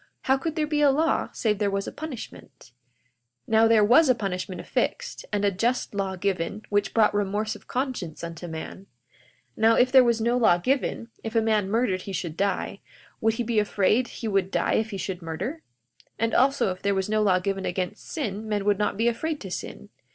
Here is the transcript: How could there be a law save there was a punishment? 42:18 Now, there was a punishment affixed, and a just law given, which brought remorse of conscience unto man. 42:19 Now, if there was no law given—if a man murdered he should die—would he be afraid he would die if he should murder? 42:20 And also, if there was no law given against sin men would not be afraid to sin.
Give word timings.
How 0.23 0.35
could 0.35 0.55
there 0.55 0.65
be 0.65 0.81
a 0.81 0.89
law 0.89 1.29
save 1.31 1.59
there 1.59 1.69
was 1.69 1.85
a 1.85 1.91
punishment? 1.91 2.71
42:18 3.47 3.49
Now, 3.51 3.67
there 3.67 3.83
was 3.83 4.09
a 4.09 4.15
punishment 4.15 4.59
affixed, 4.59 5.25
and 5.31 5.45
a 5.45 5.51
just 5.51 5.93
law 5.93 6.15
given, 6.15 6.63
which 6.69 6.91
brought 6.91 7.13
remorse 7.13 7.55
of 7.55 7.67
conscience 7.67 8.23
unto 8.23 8.47
man. 8.47 8.87
42:19 9.57 9.57
Now, 9.57 9.75
if 9.75 9.91
there 9.91 10.03
was 10.03 10.19
no 10.19 10.37
law 10.39 10.57
given—if 10.57 11.35
a 11.35 11.39
man 11.43 11.69
murdered 11.69 12.01
he 12.01 12.13
should 12.13 12.35
die—would 12.35 13.35
he 13.35 13.43
be 13.43 13.59
afraid 13.59 14.07
he 14.07 14.27
would 14.27 14.49
die 14.49 14.73
if 14.73 14.89
he 14.89 14.97
should 14.97 15.21
murder? 15.21 15.61
42:20 16.17 16.17
And 16.17 16.33
also, 16.33 16.71
if 16.71 16.81
there 16.81 16.95
was 16.95 17.07
no 17.07 17.21
law 17.21 17.37
given 17.37 17.67
against 17.67 18.09
sin 18.09 18.49
men 18.49 18.65
would 18.65 18.79
not 18.79 18.97
be 18.97 19.07
afraid 19.07 19.39
to 19.41 19.51
sin. 19.51 19.89